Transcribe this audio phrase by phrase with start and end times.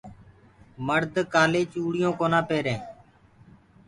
[0.87, 2.75] مڙد ڪآلي چوڙيونٚ ڪونآ پيري